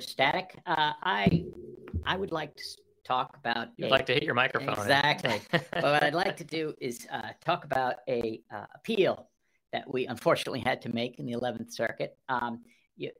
[0.00, 0.56] Static.
[0.66, 1.44] Uh, I
[2.04, 2.64] I would like to
[3.04, 3.68] talk about.
[3.76, 4.74] You'd a- like to hit your microphone.
[4.74, 5.40] Exactly.
[5.50, 9.28] but what I'd like to do is uh, talk about a uh, appeal
[9.72, 12.16] that we unfortunately had to make in the 11th Circuit.
[12.28, 12.62] Um,
[12.96, 13.10] you,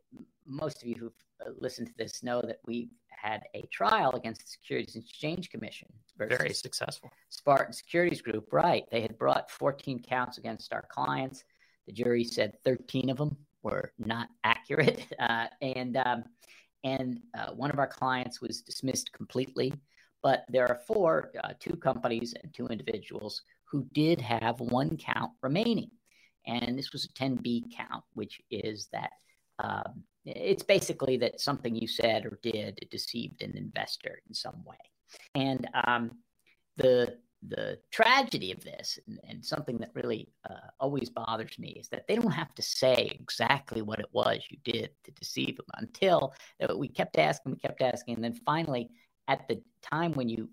[0.47, 1.13] most of you who've
[1.47, 5.51] uh, listened to this know that we had a trial against the Securities and Exchange
[5.51, 7.11] Commission Very successful.
[7.29, 8.53] Spartan Securities Group.
[8.53, 8.85] Right.
[8.91, 11.45] They had brought 14 counts against our clients.
[11.87, 15.07] The jury said 13 of them were not accurate.
[15.21, 16.25] Uh, and um,
[16.85, 19.73] and uh, one of our clients was dismissed completely.
[20.23, 25.33] But there are four, uh, two companies and two individuals who did have one count
[25.43, 25.91] remaining.
[26.47, 29.13] And this was a 10B count, which is that
[29.59, 34.77] um, it's basically that something you said or did deceived an investor in some way.
[35.35, 36.11] And um,
[36.77, 41.89] the the tragedy of this, and, and something that really uh, always bothers me, is
[41.89, 45.67] that they don't have to say exactly what it was you did to deceive them
[45.75, 46.35] until
[46.77, 48.91] we kept asking, we kept asking, and then finally,
[49.29, 50.49] at the time when you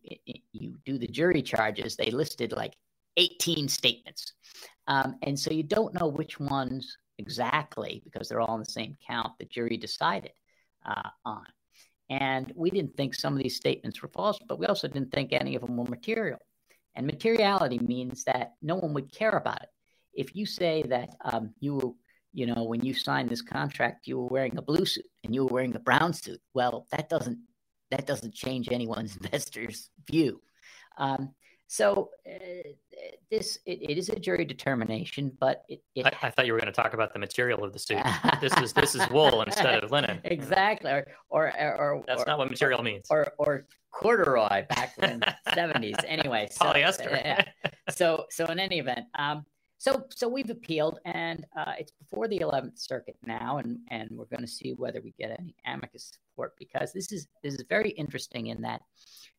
[0.54, 2.76] you do the jury charges, they listed like
[3.18, 4.34] 18 statements,
[4.88, 8.96] um, and so you don't know which ones exactly because they're all in the same
[9.06, 9.34] count.
[9.40, 10.32] The jury decided
[10.86, 11.46] uh, on.
[12.10, 15.34] And we didn't think some of these statements were false, but we also didn't think
[15.34, 16.40] any of them were material.
[16.98, 19.70] And materiality means that no one would care about it.
[20.14, 21.92] If you say that um, you were,
[22.34, 25.44] you know, when you signed this contract, you were wearing a blue suit and you
[25.44, 27.38] were wearing a brown suit, well, that doesn't
[27.92, 30.42] that doesn't change anyone's investor's view.
[30.98, 31.36] Um,
[31.68, 32.70] so uh,
[33.30, 36.60] this it, it is a jury determination, but it, it I, I thought you were
[36.60, 38.02] going to talk about the material of the suit.
[38.42, 40.22] this is this is wool instead of linen.
[40.24, 43.08] exactly, or or or, That's or, not what material means.
[43.10, 45.98] or or corduroy back in the seventies.
[46.06, 47.12] Anyway, so, Polyester.
[47.12, 47.44] yeah.
[47.90, 49.46] So so in any event, um,
[49.78, 54.26] so so we've appealed, and uh, it's before the Eleventh Circuit now, and and we're
[54.26, 57.90] going to see whether we get any amicus support because this is this is very
[57.90, 58.82] interesting in that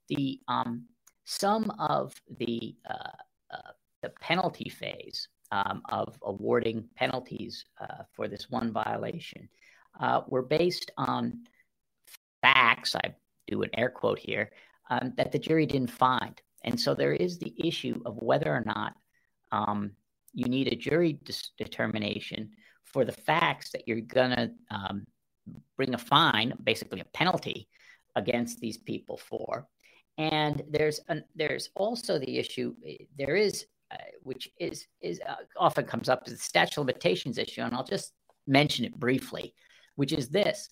[0.09, 0.85] the um
[1.29, 3.11] some of the uh,
[3.51, 9.47] uh, the penalty phase um, of awarding penalties uh, for this one violation
[10.29, 11.45] were based on
[12.41, 12.95] facts.
[12.95, 13.15] I
[13.47, 14.51] do an air quote here
[14.89, 18.63] um, that the jury didn't find, and so there is the issue of whether or
[18.65, 18.95] not
[19.53, 19.91] um,
[20.33, 22.53] you need a jury dis- determination
[22.85, 25.07] for the facts that you're going to um,
[25.77, 27.69] bring a fine, basically a penalty,
[28.17, 29.67] against these people for.
[30.19, 32.75] And there's an, there's also the issue.
[33.17, 37.39] There is, uh, which is is uh, often comes up, is the statute of limitations
[37.39, 38.13] issue, and I'll just
[38.47, 39.55] mention it briefly,
[39.95, 40.71] which is this: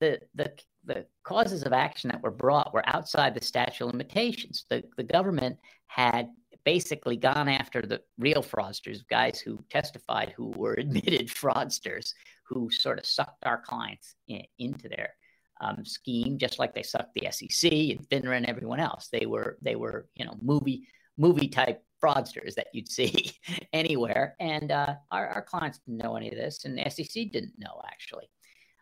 [0.00, 0.52] the the
[0.84, 4.66] the causes of action that were brought were outside the statute of limitations.
[4.68, 5.56] The the government
[5.86, 6.28] had
[6.64, 12.12] basically gone after the real fraudsters, guys who testified who were admitted fraudsters,
[12.44, 15.14] who sort of sucked our clients in, into their
[15.60, 19.08] um, scheme, just like they sucked the SEC and FINRA and everyone else.
[19.08, 20.86] They were they were you know movie
[21.16, 23.32] movie type fraudsters that you'd see
[23.72, 27.58] anywhere, and uh, our, our clients didn't know any of this, and the SEC didn't
[27.58, 28.28] know actually.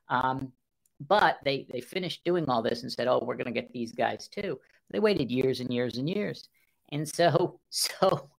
[0.08, 0.52] Um,
[1.00, 3.92] but they they finished doing all this and said, "Oh, we're going to get these
[3.92, 4.58] guys too."
[4.90, 6.48] They waited years and years and years,
[6.92, 8.30] and so so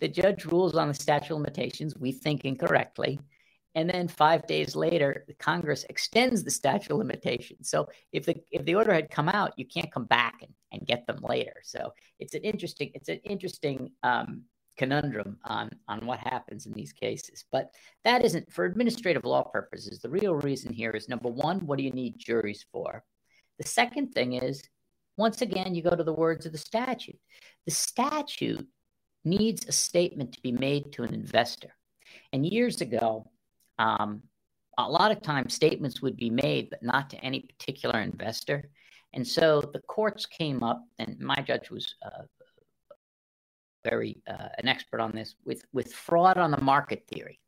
[0.00, 1.96] the judge rules on the statute of limitations.
[1.96, 3.20] We think incorrectly,
[3.78, 7.70] and then five days later, Congress extends the statute of limitations.
[7.70, 10.84] So if the if the order had come out, you can't come back and, and
[10.84, 11.54] get them later.
[11.62, 14.42] So it's an interesting it's an interesting um,
[14.76, 17.44] conundrum on on what happens in these cases.
[17.52, 17.72] But
[18.02, 20.00] that isn't for administrative law purposes.
[20.00, 23.04] The real reason here is number one, what do you need juries for?
[23.60, 24.60] The second thing is,
[25.16, 27.20] once again, you go to the words of the statute.
[27.64, 28.66] The statute
[29.24, 31.76] needs a statement to be made to an investor.
[32.32, 33.30] And years ago,
[33.78, 34.22] um,
[34.78, 38.70] a lot of times statements would be made, but not to any particular investor.
[39.12, 42.22] And so the courts came up, and my judge was uh,
[43.84, 47.40] very uh, an expert on this with with fraud on the market theory,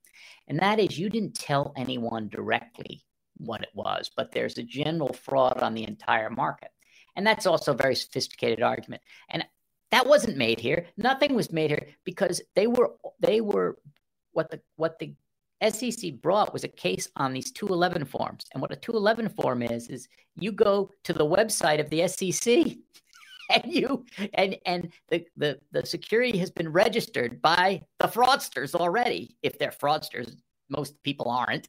[0.49, 3.05] and that is you didn't tell anyone directly
[3.37, 6.71] what it was, but there's a general fraud on the entire market,
[7.15, 9.03] and that's also a very sophisticated argument.
[9.29, 9.45] And
[9.91, 10.87] that wasn't made here.
[10.97, 13.79] Nothing was made here because they were they were
[14.33, 15.15] what the what the
[15.69, 18.47] SEC brought was a case on these 211 forms.
[18.53, 22.77] And what a 211 form is is you go to the website of the SEC
[23.51, 24.05] and you
[24.35, 29.71] and and the, the the security has been registered by the fraudsters already if they're
[29.71, 30.35] fraudsters.
[30.69, 31.69] Most people aren't.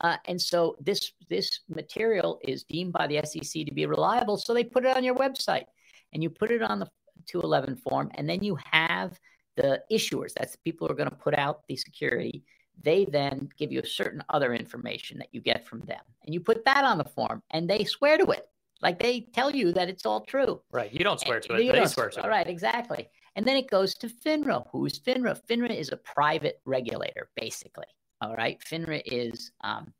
[0.00, 4.54] Uh, and so this this material is deemed by the SEC to be reliable so
[4.54, 5.64] they put it on your website.
[6.12, 6.88] And you put it on the
[7.26, 9.18] 211 form and then you have
[9.56, 10.32] the issuers.
[10.32, 12.44] That's the people who are going to put out the security
[12.82, 16.40] they then give you a certain other information that you get from them and you
[16.40, 18.48] put that on the form and they swear to it
[18.80, 20.60] like they tell you that it's all true.
[20.70, 20.92] Right.
[20.92, 21.64] You don't swear to it.
[21.64, 22.22] you they swear to it.
[22.22, 22.46] All right.
[22.46, 23.08] Exactly.
[23.34, 24.66] And then it goes to FINRA.
[24.70, 25.40] Who's FINRA?
[25.48, 27.86] FINRA is a private regulator, basically.
[28.20, 28.58] All right.
[28.60, 29.92] FINRA is um,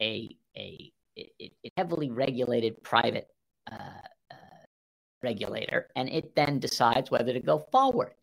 [0.00, 3.28] a a it, it heavily regulated private
[3.70, 4.64] uh, uh,
[5.22, 8.14] regulator, and it then decides whether to go forward.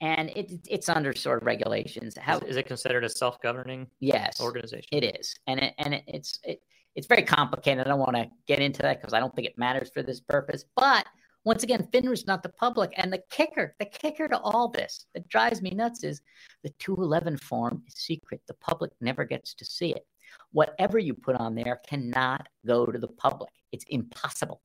[0.00, 2.16] And it, it's under sort of regulations.
[2.20, 4.88] How is, is it considered a self-governing yes organization?
[4.92, 6.60] It is, and it and it, it's it
[6.94, 7.86] it's very complicated.
[7.86, 10.20] I don't want to get into that because I don't think it matters for this
[10.20, 10.64] purpose.
[10.76, 11.06] But
[11.44, 12.92] once again, FINRA's not the public.
[12.96, 16.20] And the kicker, the kicker to all this that drives me nuts is
[16.62, 18.40] the 211 form is secret.
[18.46, 20.04] The public never gets to see it.
[20.52, 23.50] Whatever you put on there cannot go to the public.
[23.72, 24.60] It's impossible.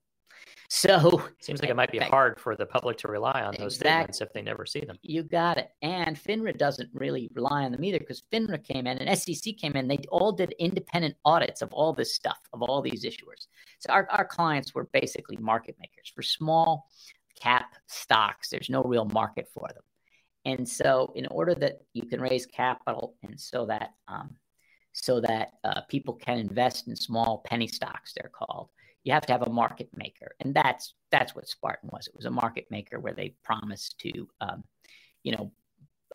[0.76, 4.16] So seems like it might be hard for the public to rely on those exactly.
[4.16, 4.98] statements if they never see them.
[5.04, 5.70] You got it.
[5.84, 9.74] And FINRA doesn't really rely on them either because FINRA came in and SEC came
[9.76, 9.88] in.
[9.88, 13.46] They all did independent audits of all this stuff, of all these issuers.
[13.78, 16.88] So our, our clients were basically market makers for small
[17.40, 18.50] cap stocks.
[18.50, 19.84] There's no real market for them.
[20.46, 24.36] And so, in order that you can raise capital, and so that um,
[24.92, 28.70] so that uh, people can invest in small penny stocks, they're called
[29.04, 32.08] you have to have a market maker, and that's that's what Spartan was.
[32.08, 34.64] It was a market maker where they promised to, um,
[35.24, 35.52] you know,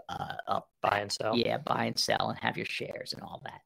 [0.09, 1.37] uh, uh, buy and sell.
[1.37, 3.61] Yeah, buy and sell, and have your shares and all that.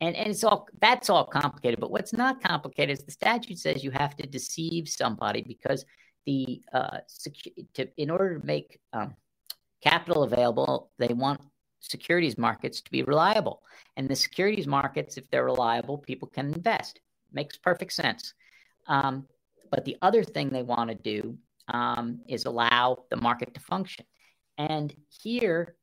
[0.00, 1.80] And and it's all that's all complicated.
[1.80, 5.84] But what's not complicated is the statute says you have to deceive somebody because
[6.26, 9.14] the uh, secu- to, in order to make um,
[9.82, 11.40] capital available, they want
[11.80, 13.62] securities markets to be reliable.
[13.96, 17.00] And the securities markets, if they're reliable, people can invest.
[17.32, 18.34] Makes perfect sense.
[18.86, 19.26] Um,
[19.70, 21.36] but the other thing they want to do
[21.68, 24.04] um, is allow the market to function.
[24.58, 25.76] And here,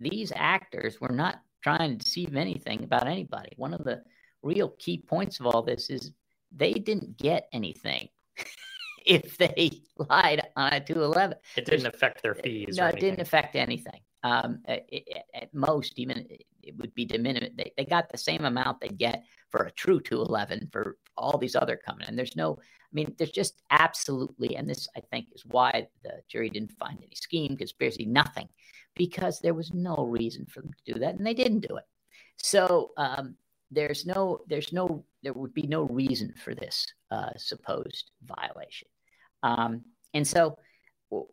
[0.00, 3.52] these actors were not trying to deceive anything about anybody.
[3.56, 4.02] One of the
[4.42, 6.12] real key points of all this is
[6.54, 8.08] they didn't get anything
[9.06, 9.70] if they
[10.10, 11.36] lied on a 211.
[11.56, 12.76] It didn't affect their fees.
[12.76, 14.00] No, it didn't affect anything.
[14.24, 16.26] Um, it, at most, even
[16.62, 17.56] it would be diminished.
[17.56, 21.56] They, they got the same amount they get for a true 211 for all these
[21.56, 22.06] other coming.
[22.06, 26.22] And there's no, I mean, there's just absolutely, and this I think is why the
[26.28, 28.48] jury didn't find any scheme, conspiracy, nothing,
[28.94, 31.84] because there was no reason for them to do that, and they didn't do it.
[32.36, 33.36] So um,
[33.70, 38.88] there's no, there's no, there would be no reason for this uh, supposed violation.
[39.42, 39.82] Um,
[40.14, 40.58] and so,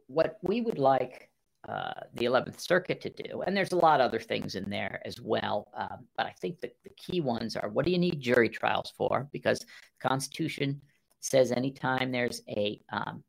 [0.08, 1.29] what we would like
[1.68, 3.42] uh, the 11th Circuit to do.
[3.42, 5.70] And there's a lot of other things in there as well.
[5.74, 8.94] Um, but I think the, the key ones are what do you need jury trials
[8.96, 9.28] for?
[9.34, 9.68] Because the
[10.08, 10.82] Constitution
[11.20, 13.24] says anytime there's a, um,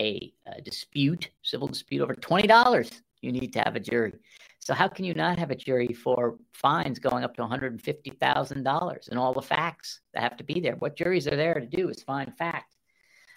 [0.00, 4.14] a, a dispute, civil dispute over $20, you need to have a jury.
[4.58, 9.18] So how can you not have a jury for fines going up to $150,000 and
[9.18, 10.76] all the facts that have to be there?
[10.76, 12.76] What juries are there to do is find fact.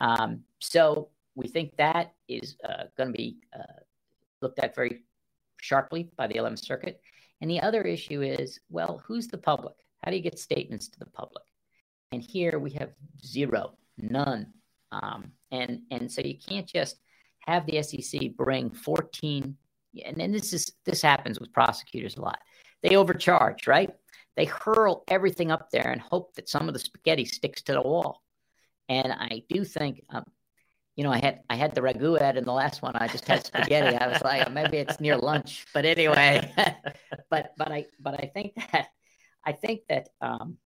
[0.01, 3.81] Um, so we think that is uh, going to be uh,
[4.41, 5.03] looked at very
[5.61, 7.01] sharply by the 11th Circuit.
[7.41, 9.75] And the other issue is well, who's the public?
[10.03, 11.43] How do you get statements to the public?
[12.11, 12.93] And here we have
[13.25, 14.53] zero, none.
[14.91, 16.97] Um, and, and so you can't just
[17.39, 19.55] have the SEC bring 14,
[20.03, 22.39] and then this is this happens with prosecutors a lot.
[22.81, 23.91] They overcharge, right?
[24.35, 27.81] They hurl everything up there and hope that some of the spaghetti sticks to the
[27.81, 28.21] wall.
[28.89, 30.25] And I do think um,
[30.95, 32.95] you know, I had I had the ragu ad in the last one.
[32.95, 33.97] I just had spaghetti.
[33.97, 36.51] I was like, maybe it's near lunch, but anyway.
[37.29, 38.87] but but I but I think that
[39.45, 40.57] I think that um,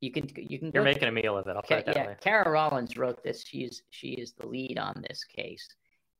[0.00, 0.70] you can you can.
[0.74, 1.56] You're making to, a meal of it.
[1.56, 2.16] I'll put it that yeah, way.
[2.20, 3.42] Kara Rollins wrote this.
[3.46, 5.66] She's she is the lead on this case,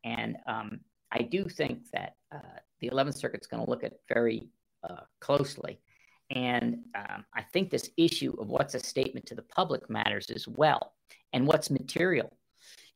[0.04, 0.80] and um,
[1.12, 4.48] I do think that uh, the Eleventh Circuit's going to look at very
[4.88, 5.80] uh, closely.
[6.30, 10.46] And um, I think this issue of what's a statement to the public matters as
[10.46, 10.94] well,
[11.32, 12.32] and what's material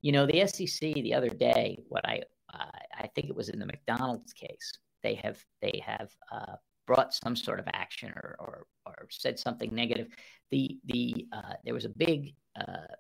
[0.05, 2.21] you know, the SEC the other day, what I
[2.53, 4.69] uh, I think it was in the McDonald's case,
[5.03, 6.57] they have they have uh,
[6.87, 10.09] brought some sort of action or, or, or said something negative.
[10.51, 12.93] The the uh, there was a big uh,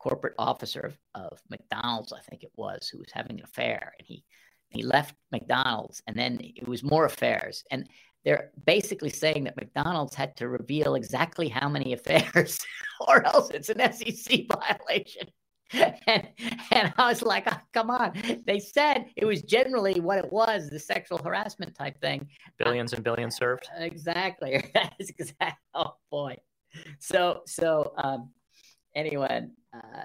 [0.00, 4.06] corporate officer of, of McDonald's, I think it was, who was having an affair, and
[4.08, 4.24] he
[4.70, 7.64] He left McDonald's, and then it was more affairs.
[7.70, 7.88] And
[8.24, 12.58] they're basically saying that McDonald's had to reveal exactly how many affairs,
[13.06, 15.28] or else it's an SEC violation.
[16.06, 16.26] And
[16.72, 18.12] and I was like, oh, come on.
[18.46, 22.28] They said it was generally what it was, the sexual harassment type thing.
[22.58, 23.68] Billions and billions served.
[23.78, 24.64] Exactly.
[24.74, 25.58] That's exactly.
[25.74, 26.36] Oh boy.
[26.98, 28.30] So so um,
[28.94, 30.04] anyway, uh,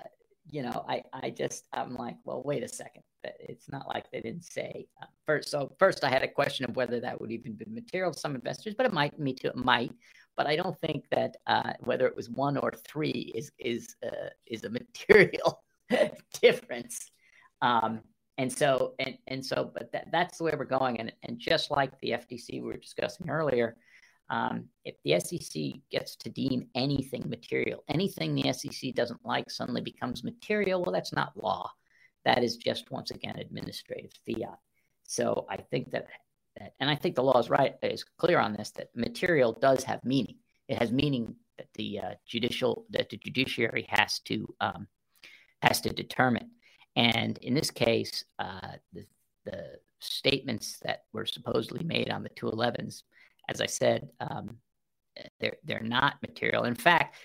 [0.50, 3.04] you know, I I just I'm like, well, wait a second
[3.40, 5.50] it's not like they didn't say uh, first.
[5.50, 8.36] So first, I had a question of whether that would even be material to some
[8.36, 9.18] investors, but it might.
[9.20, 9.48] Me too.
[9.48, 9.92] It might.
[10.38, 14.30] But I don't think that uh, whether it was one or three is is uh,
[14.46, 15.64] is a material
[16.42, 17.12] difference.
[17.62, 18.02] Um,
[18.38, 21.00] and so and and so, but that, that's the way we're going.
[21.00, 23.78] And and just like the FTC we were discussing earlier,
[24.30, 29.82] um, if the SEC gets to deem anything material, anything the SEC doesn't like suddenly
[29.82, 30.82] becomes material.
[30.82, 31.72] Well, that's not law.
[32.26, 34.58] That is just once again administrative fiat.
[35.04, 36.08] So I think that,
[36.58, 39.84] that and I think the law is right is clear on this that material does
[39.84, 40.38] have meaning.
[40.68, 44.88] It has meaning that the uh, judicial that the judiciary has to um,
[45.62, 46.52] has to determine.
[46.96, 49.06] And in this case, uh, the,
[49.46, 53.04] the statements that were supposedly made on the 211s,
[53.50, 54.58] as I said, um,
[55.40, 56.64] they're they're not material.
[56.66, 57.16] In fact,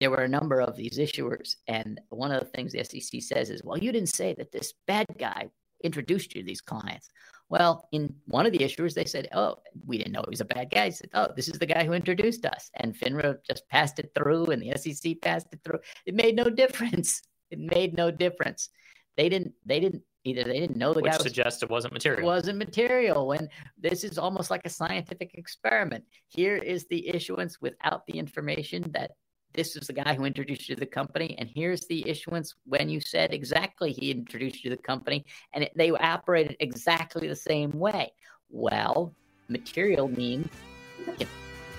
[0.00, 1.56] there were a number of these issuers.
[1.66, 4.74] And one of the things the SEC says is, well, you didn't say that this
[4.86, 5.48] bad guy
[5.84, 7.08] introduced you to these clients.
[7.50, 10.46] Well, in one of the issuers, they said, oh, we didn't know he was a
[10.46, 10.86] bad guy.
[10.86, 12.70] He said, oh, this is the guy who introduced us.
[12.74, 15.80] And FINRA just passed it through and the SEC passed it through.
[16.06, 17.22] It made no difference.
[17.50, 18.70] It made no difference.
[19.16, 21.92] They didn't, they didn't, either they didn't know the Which guy was, suggests it wasn't
[21.92, 22.22] material.
[22.22, 23.28] It wasn't material.
[23.28, 23.48] When
[23.78, 26.02] this is almost like a scientific experiment.
[26.26, 29.12] Here is the issuance without the information that
[29.54, 32.88] this is the guy who introduced you to the company, and here's the issuance when
[32.88, 37.36] you said exactly he introduced you to the company, and it, they operated exactly the
[37.36, 38.12] same way.
[38.50, 39.14] Well,
[39.48, 40.48] material means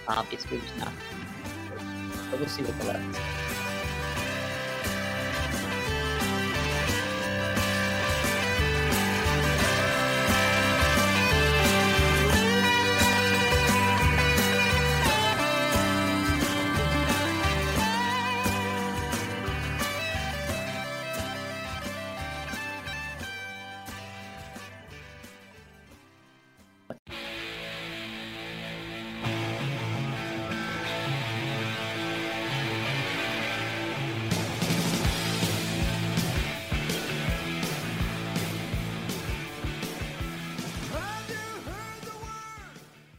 [0.08, 0.94] obviously it's not.
[2.32, 3.44] So we'll see what the letter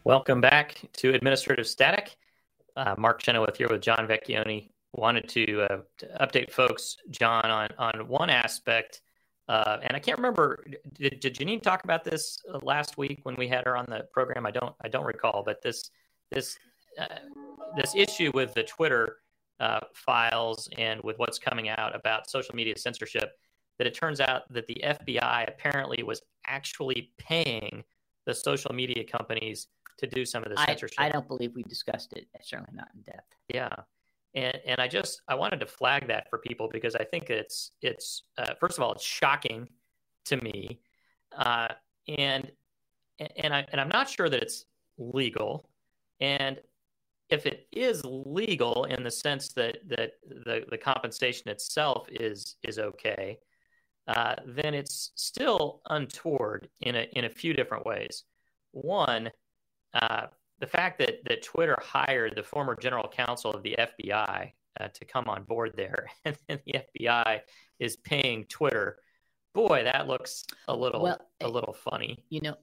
[0.07, 2.15] Welcome back to Administrative Static.
[2.77, 4.71] Uh, Mark Chenoweth here with John Vecchione.
[4.93, 9.01] Wanted to, uh, to, update folks, John, on on one aspect,
[9.49, 10.65] uh, and I can't remember.
[10.93, 14.07] Did, did Janine talk about this uh, last week when we had her on the
[14.13, 14.47] program?
[14.47, 15.91] I don't I don't recall, but this
[16.31, 16.57] this
[17.01, 17.07] uh,
[17.77, 19.17] this issue with the Twitter
[19.59, 23.33] uh, files and with what's coming out about social media censorship,
[23.79, 27.83] that it turns out that the FBI apparently was actually paying
[28.25, 29.67] the social media companies
[29.99, 30.99] to do some of the censorship.
[30.99, 32.26] I, I don't believe we discussed it.
[32.43, 33.35] Certainly not in depth.
[33.53, 33.75] Yeah,
[34.35, 37.73] and and I just I wanted to flag that for people because I think it's
[37.83, 39.69] it's uh, first of all it's shocking
[40.26, 40.81] to me,
[41.37, 41.69] uh,
[42.09, 42.50] and
[43.19, 44.65] and I and I'm not sure that it's
[44.99, 45.69] legal,
[46.21, 46.59] and
[47.29, 52.79] if it is legal in the sense that that the the compensation itself is is
[52.79, 53.38] okay,
[54.07, 58.25] uh, then it's still untoward in a in a few different ways.
[58.73, 59.31] One,
[60.03, 60.26] uh,
[60.59, 65.05] the fact that that Twitter hired the former general counsel of the FBI uh, to
[65.05, 67.41] come on board there, and the FBI
[67.79, 68.99] is paying Twitter,
[69.55, 72.25] boy, that looks a little well, a little funny.
[72.29, 72.57] You know,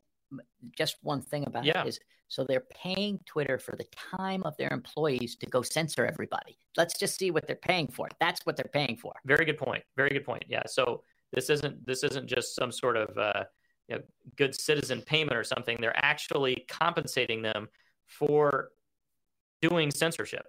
[0.77, 1.83] just one thing about yeah.
[1.83, 1.99] it is
[2.33, 6.57] so they're paying Twitter for the time of their employees to go censor everybody.
[6.75, 8.09] Let's just see what they're paying for.
[8.19, 9.13] That's what they're paying for.
[9.23, 9.83] Very good point.
[9.95, 10.43] Very good point.
[10.47, 10.63] Yeah.
[10.65, 13.43] So this isn't this isn't just some sort of uh,
[13.87, 14.01] you know,
[14.37, 15.77] good citizen payment or something.
[15.79, 17.67] They're actually compensating them
[18.05, 18.69] for
[19.61, 20.45] doing censorship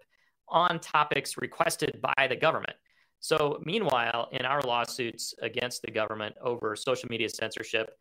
[0.48, 2.76] on topics requested by the government.
[3.20, 7.96] So, meanwhile, in our lawsuits against the government over social media censorship,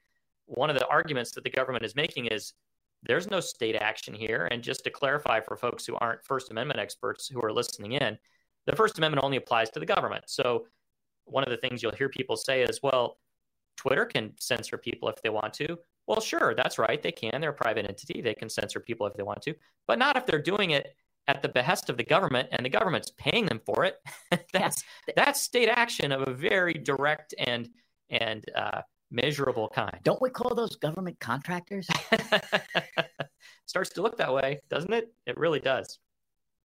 [0.45, 2.53] one of the arguments that the government is making is
[3.03, 4.47] there's no state action here.
[4.51, 8.17] And just to clarify for folks who aren't First Amendment experts who are listening in,
[8.65, 10.25] the First Amendment only applies to the government.
[10.27, 10.65] So,
[11.25, 13.17] one of the things you'll hear people say is, well,
[13.75, 15.77] Twitter can censor people if they want to.
[16.07, 17.01] Well, sure, that's right.
[17.01, 17.39] They can.
[17.41, 18.21] They're a private entity.
[18.21, 19.55] They can censor people if they want to,
[19.87, 20.95] but not if they're doing it
[21.27, 23.97] at the behest of the government and the government's paying them for it.
[24.53, 25.13] that's yeah.
[25.15, 27.69] that's state action of a very direct and
[28.09, 29.97] and uh, measurable kind.
[30.03, 31.87] Don't we call those government contractors?
[33.65, 35.13] Starts to look that way, doesn't it?
[35.25, 35.99] It really does.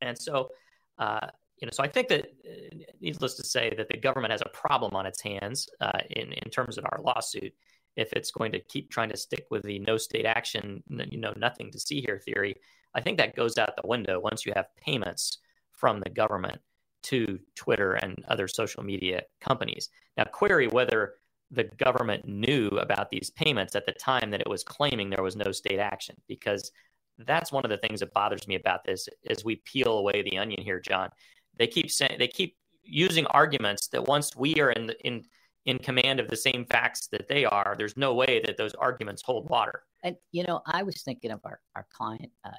[0.00, 0.50] And so,
[0.98, 1.28] uh,
[1.62, 4.48] you know, so I think that, uh, needless to say, that the government has a
[4.48, 7.54] problem on its hands uh, in in terms of our lawsuit.
[7.94, 11.32] If it's going to keep trying to stick with the no state action, you know,
[11.36, 12.56] nothing to see here theory,
[12.96, 15.38] I think that goes out the window once you have payments
[15.70, 16.60] from the government
[17.04, 19.88] to Twitter and other social media companies.
[20.16, 21.14] Now, query whether
[21.52, 25.36] the government knew about these payments at the time that it was claiming there was
[25.36, 26.72] no state action, because
[27.18, 30.38] that's one of the things that bothers me about this as we peel away the
[30.38, 31.10] onion here, John.
[31.58, 35.24] They keep saying they keep using arguments that once we are in the, in
[35.64, 39.22] in command of the same facts that they are, there's no way that those arguments
[39.24, 39.84] hold water.
[40.02, 42.50] And you know, I was thinking of our our client uh,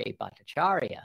[0.00, 1.00] Jay Bhattacharya,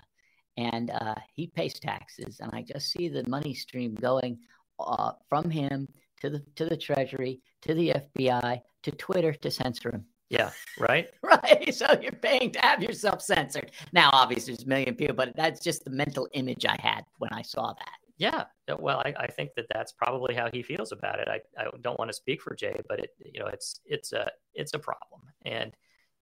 [0.58, 4.39] and uh, he pays taxes, and I just see the money stream going
[4.79, 5.88] uh, from him
[6.22, 10.06] to the to the Treasury, to the FBI, to Twitter to censor him.
[10.30, 11.10] Yeah, right.
[11.24, 11.74] right.
[11.74, 13.72] So you're paying to have yourself censored.
[13.94, 17.32] Now, obviously, there's a million people, but that's just the mental image I had when
[17.34, 17.98] I saw that.
[18.18, 18.44] Yeah.
[18.78, 21.28] Well, I, I think that that's probably how he feels about it.
[21.28, 24.30] I, I don't want to speak for Jay, but it you know it's it's a
[24.54, 25.74] it's a problem, and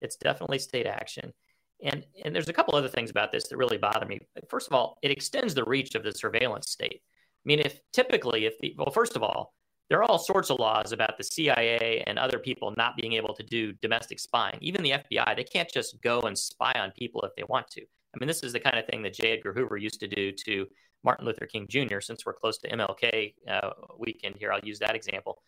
[0.01, 1.33] it's definitely state action.
[1.83, 4.19] And and there's a couple other things about this that really bother me.
[4.47, 7.01] First of all, it extends the reach of the surveillance state.
[7.03, 9.53] I mean, if typically if the well, first of all,
[9.89, 13.33] there are all sorts of laws about the CIA and other people not being able
[13.33, 14.57] to do domestic spying.
[14.61, 17.81] Even the FBI, they can't just go and spy on people if they want to.
[17.81, 19.37] I mean, this is the kind of thing that J.
[19.37, 20.67] Edgar Hoover used to do to
[21.03, 21.99] Martin Luther King Jr.
[21.99, 25.41] Since we're close to MLK uh, weekend here, I'll use that example.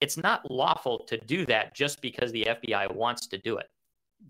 [0.00, 3.66] It's not lawful to do that just because the FBI wants to do it.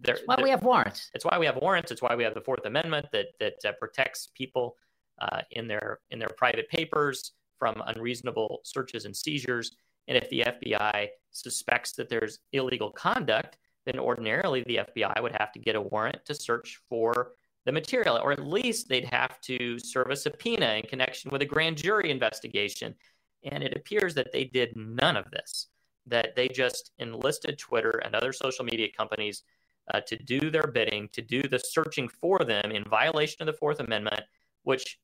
[0.03, 1.11] That's why we have warrants.
[1.15, 1.91] It's why we have warrants.
[1.91, 4.77] It's why we have the Fourth Amendment that that uh, protects people
[5.19, 9.73] uh, in their in their private papers from unreasonable searches and seizures.
[10.07, 15.53] And if the FBI suspects that there's illegal conduct, then ordinarily the FBI would have
[15.53, 17.33] to get a warrant to search for
[17.65, 21.47] the material, or at least they'd have to serve a subpoena in connection with a
[21.47, 22.95] grand jury investigation.
[23.45, 25.67] And it appears that they did none of this,
[26.07, 29.43] that they just enlisted Twitter and other social media companies
[29.93, 33.59] uh, to do their bidding, to do the searching for them in violation of the
[33.59, 34.21] Fourth Amendment,
[34.63, 34.99] which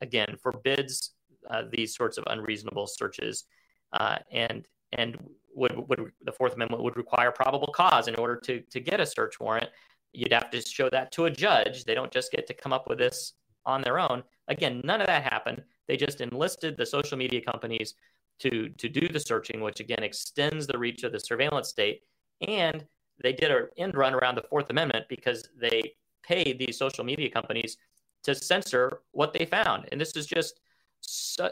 [0.00, 1.12] again forbids
[1.48, 3.44] uh, these sorts of unreasonable searches,
[3.92, 5.16] uh, and and
[5.54, 9.06] would would the Fourth Amendment would require probable cause in order to to get a
[9.06, 9.68] search warrant.
[10.12, 11.84] You'd have to show that to a judge.
[11.84, 14.24] They don't just get to come up with this on their own.
[14.48, 15.62] Again, none of that happened.
[15.86, 17.94] They just enlisted the social media companies
[18.40, 22.02] to to do the searching, which again extends the reach of the surveillance state.
[22.46, 22.84] And
[23.22, 27.30] they did an end run around the Fourth Amendment because they paid these social media
[27.30, 27.76] companies
[28.22, 29.88] to censor what they found.
[29.90, 30.60] And this is just
[31.00, 31.50] so,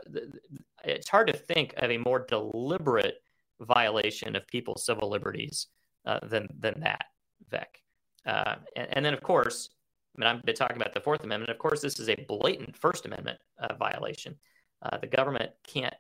[0.84, 3.22] it's hard to think of a more deliberate
[3.61, 5.66] violation of people's civil liberties
[6.06, 7.04] uh, than than that,
[7.50, 7.82] Vec.
[8.26, 9.70] Uh, and, and, then, of course,
[10.16, 11.50] I mean, I've been talking about the Fourth Amendment.
[11.50, 14.37] Of course, this is a blatant First Amendment uh, violation.
[14.82, 15.94] Uh, the government can't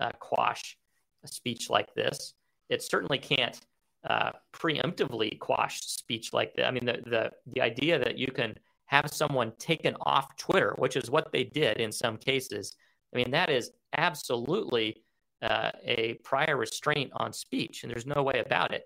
[0.00, 0.76] uh, quash
[1.24, 2.34] a speech like this.
[2.68, 3.58] It certainly can't
[4.08, 6.66] uh, preemptively quash speech like that.
[6.66, 8.54] I mean, the, the the idea that you can
[8.86, 12.76] have someone taken off Twitter, which is what they did in some cases,
[13.12, 15.02] I mean, that is absolutely
[15.42, 18.84] uh, a prior restraint on speech, and there's no way about it.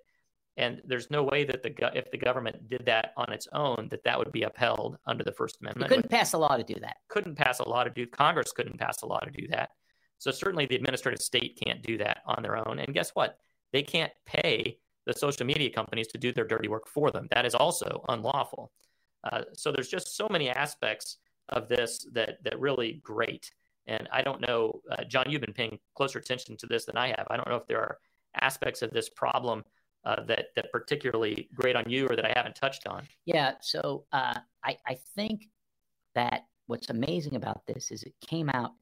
[0.59, 4.05] And there's no way that the if the government did that on its own, that
[4.05, 5.91] that would be upheld under the First Amendment.
[5.91, 6.97] You couldn't pass a law to do that.
[7.09, 8.07] Couldn't pass a law to do.
[8.07, 9.71] Congress couldn't pass a law to do that.
[10.19, 12.79] So certainly the administrative state can't do that on their own.
[12.79, 13.39] And guess what?
[13.73, 17.29] They can't pay the social media companies to do their dirty work for them.
[17.35, 18.73] That is also unlawful.
[19.25, 21.17] Uh, so there's just so many aspects
[21.49, 23.51] of this that that really grate.
[23.87, 27.09] And I don't know, uh, John, you've been paying closer attention to this than I
[27.09, 27.27] have.
[27.31, 27.99] I don't know if there are
[28.41, 29.65] aspects of this problem
[30.05, 33.07] uh, that that particularly grate on you or that I haven't touched on.
[33.25, 33.53] Yeah.
[33.61, 35.49] So uh, I I think
[36.15, 38.73] that what's amazing about this is it came out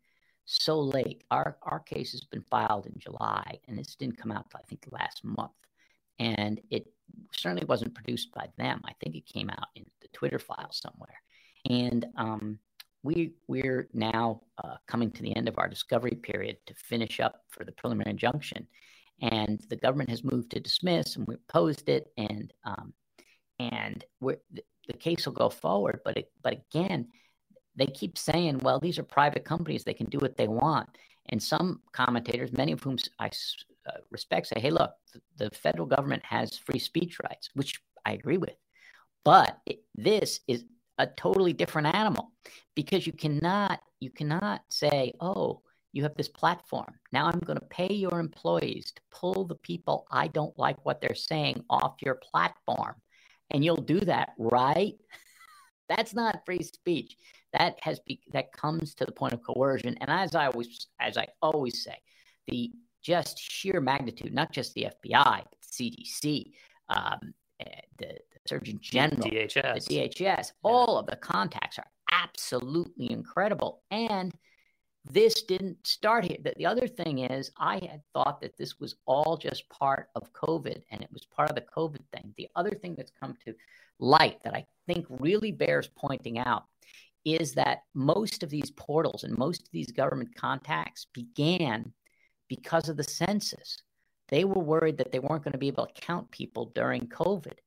[0.47, 1.25] so late.
[1.31, 4.85] Our our case has been filed in July, and this didn't come out I think
[4.91, 5.53] last month,
[6.19, 6.87] and it
[7.33, 8.81] certainly wasn't produced by them.
[8.85, 11.21] I think it came out in the Twitter file somewhere,
[11.69, 12.59] and um,
[13.03, 17.45] we we're now uh, coming to the end of our discovery period to finish up
[17.49, 18.67] for the preliminary injunction,
[19.23, 22.93] and the government has moved to dismiss, and we opposed it, and um,
[23.59, 26.01] and we're, the, the case will go forward.
[26.05, 27.09] But it, but again,
[27.77, 30.89] they keep saying, well, these are private companies; they can do what they want.
[31.31, 33.31] And some commentators, many of whom I
[33.87, 38.13] uh, respect, say, hey, look, the, the federal government has free speech rights, which I
[38.13, 38.57] agree with.
[39.25, 40.65] But it, this is
[41.01, 42.31] a totally different animal
[42.75, 46.95] because you cannot you cannot say, oh, you have this platform.
[47.13, 51.01] Now I'm going to pay your employees to pull the people I don't like what
[51.01, 52.95] they're saying off your platform.
[53.51, 54.95] And you'll do that, right?
[55.89, 57.17] That's not free speech.
[57.53, 59.97] That has be, that comes to the point of coercion.
[60.01, 61.97] And as I always as I always say,
[62.47, 62.71] the
[63.03, 66.53] just sheer magnitude, not just the FBI, but CDC,
[66.91, 69.87] um, eh, the, Surgeon General, DHS.
[69.87, 70.43] the DHS, yeah.
[70.63, 73.83] all of the contacts are absolutely incredible.
[73.91, 74.33] And
[75.05, 76.39] this didn't start here.
[76.43, 80.33] The, the other thing is, I had thought that this was all just part of
[80.33, 82.35] COVID and it was part of the COVID thing.
[82.37, 83.55] The other thing that's come to
[83.99, 86.65] light that I think really bears pointing out
[87.25, 91.93] is that most of these portals and most of these government contacts began
[92.49, 93.83] because of the census.
[94.29, 97.59] They were worried that they weren't going to be able to count people during COVID.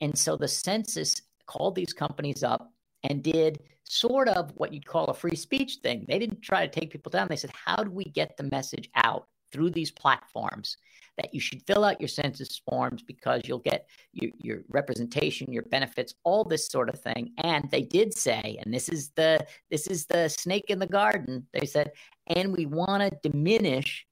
[0.00, 2.72] And so the census called these companies up
[3.04, 6.04] and did sort of what you'd call a free speech thing.
[6.08, 7.28] They didn't try to take people down.
[7.28, 10.76] They said, how do we get the message out through these platforms
[11.16, 15.64] that you should fill out your census forms because you'll get your, your representation, your
[15.64, 17.32] benefits, all this sort of thing.
[17.38, 21.46] And they did say, and this is the this is the snake in the garden.
[21.52, 21.92] They said,
[22.28, 24.06] and we want to diminish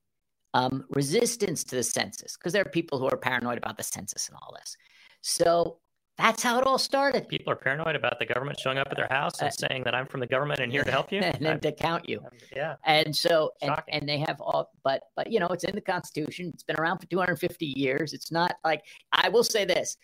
[0.54, 4.28] um, resistance to the census because there are people who are paranoid about the census
[4.28, 4.76] and all this.
[5.20, 5.78] So
[6.18, 7.28] that's how it all started.
[7.28, 9.94] People are paranoid about the government showing up at their house and uh, saying that
[9.94, 12.20] I'm from the government and here to help you and then to count you.
[12.54, 12.74] yeah.
[12.84, 16.50] And so and, and, they have all but but you know it's in the Constitution.
[16.52, 18.12] It's been around for 250 years.
[18.12, 19.96] It's not like I will say this.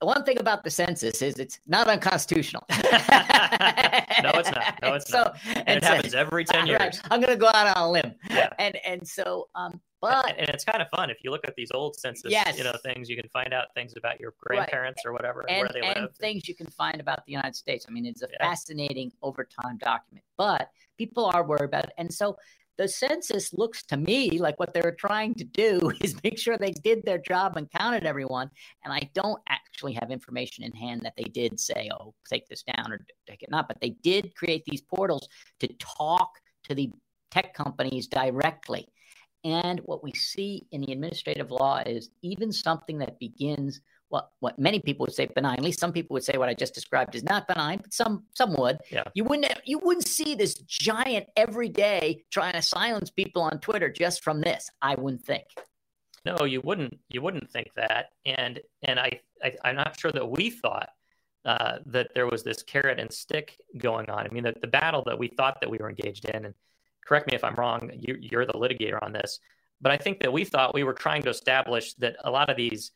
[0.00, 2.64] The one thing about the census is it's not unconstitutional.
[2.70, 4.78] no, it's not.
[4.80, 5.36] No, it's so, not.
[5.44, 6.80] And, and it happens every 10 years.
[6.80, 7.00] Right.
[7.10, 8.14] I'm going to go out on a limb.
[8.30, 8.48] Yeah.
[8.58, 11.70] And and so um but and, it's kind of fun if you look at these
[11.72, 12.56] old census, yes.
[12.56, 15.10] you know, things you can find out things about your grandparents right.
[15.10, 17.86] or whatever and, and things you can find about the United States.
[17.88, 18.38] I mean, it's a yeah.
[18.38, 22.36] fascinating overtime document, but people are worried about it, and so
[22.80, 26.56] the census looks to me like what they were trying to do is make sure
[26.56, 28.50] they did their job and counted everyone.
[28.84, 32.62] And I don't actually have information in hand that they did say, "Oh, take this
[32.62, 36.30] down" or take it not, but they did create these portals to talk
[36.64, 36.90] to the
[37.30, 38.88] tech companies directly
[39.44, 44.58] and what we see in the administrative law is even something that begins what what
[44.58, 45.56] many people would say benign.
[45.56, 48.24] At least some people would say what I just described is not benign, but some
[48.34, 48.78] some would.
[48.90, 49.04] Yeah.
[49.14, 53.88] You wouldn't you wouldn't see this giant every day trying to silence people on Twitter
[53.88, 54.70] just from this.
[54.82, 55.44] I wouldn't think.
[56.24, 56.98] No, you wouldn't.
[57.08, 58.10] You wouldn't think that.
[58.26, 60.90] And and I, I am not sure that we thought
[61.44, 64.26] uh, that there was this carrot and stick going on.
[64.26, 66.54] I mean, the, the battle that we thought that we were engaged in, and
[67.06, 69.40] correct me if I'm wrong, you, you're the litigator on this,
[69.80, 72.56] but I think that we thought we were trying to establish that a lot of
[72.56, 72.92] these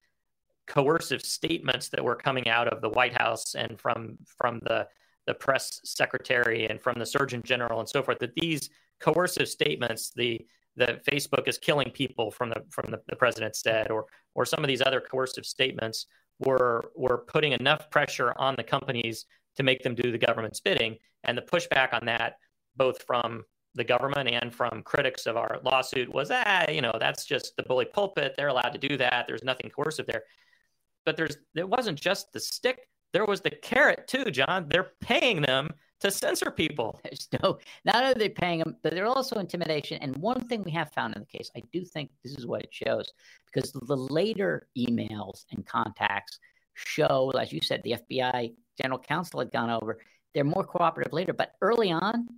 [0.67, 4.87] coercive statements that were coming out of the White House and from from the
[5.27, 8.69] the press secretary and from the Surgeon General and so forth, that these
[9.01, 10.41] coercive statements, the
[10.77, 14.63] the Facebook is killing people from the from the, the president said, or or some
[14.63, 16.07] of these other coercive statements
[16.41, 20.97] were were putting enough pressure on the companies to make them do the government's bidding.
[21.25, 22.39] And the pushback on that,
[22.77, 27.25] both from the government and from critics of our lawsuit was, ah, you know, that's
[27.25, 28.35] just the bully pulpit.
[28.37, 29.27] They're allowed to do that.
[29.27, 30.25] There's nothing coercive there.
[31.05, 32.89] But there's it wasn't just the stick.
[33.13, 34.67] There was the carrot too, John.
[34.69, 37.01] They're paying them to censor people.
[37.05, 39.99] There's no, not only are they paying them, but they're also intimidation.
[40.03, 42.63] And one thing we have found in the case, I do think this is what
[42.63, 43.13] it shows,
[43.47, 46.39] because the later emails and contacts
[46.75, 49.99] show, as you said, the FBI general counsel had gone over.
[50.35, 52.29] They're more cooperative later, but early on,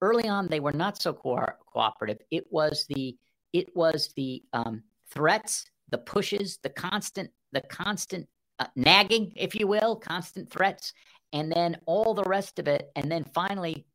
[0.00, 2.18] early on they were not so co- cooperative.
[2.30, 3.16] It was the
[3.52, 8.26] it was the um, threats, the pushes, the constant the constant
[8.58, 10.92] uh, nagging, if you will, constant threats,
[11.32, 12.90] and then all the rest of it.
[12.96, 13.86] And then finally,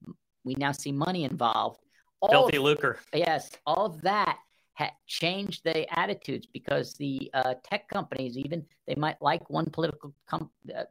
[0.44, 1.82] we now see money involved.
[2.22, 3.00] All Filthy lucre.
[3.14, 4.38] Yes, all of that
[4.74, 10.14] had changed the attitudes because the uh, tech companies, even they might like one political
[10.28, 10.84] com- uh,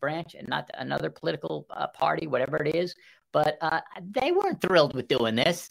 [0.00, 2.94] branch and not another political uh, party, whatever it is,
[3.32, 5.70] but uh, they weren't thrilled with doing this.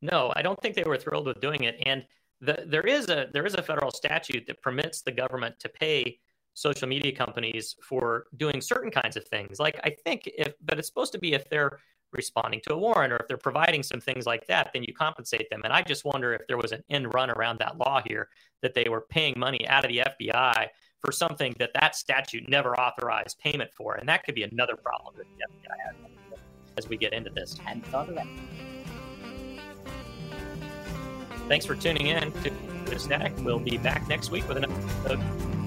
[0.00, 1.76] No, I don't think they were thrilled with doing it.
[1.84, 2.04] And
[2.40, 6.20] the, there is a there is a federal statute that permits the government to pay
[6.54, 9.58] social media companies for doing certain kinds of things.
[9.58, 11.78] Like I think if, but it's supposed to be if they're
[12.12, 15.50] responding to a warrant or if they're providing some things like that, then you compensate
[15.50, 15.60] them.
[15.64, 18.28] And I just wonder if there was an end run around that law here
[18.62, 20.68] that they were paying money out of the FBI
[21.00, 25.14] for something that that statute never authorized payment for, and that could be another problem
[25.16, 25.94] that the FBI has
[26.78, 27.58] as we get into this.
[27.58, 28.26] Hadn't thought of that.
[31.48, 32.50] Thanks for tuning in to
[32.86, 33.32] the snack.
[33.38, 35.57] We'll be back next week with another episode.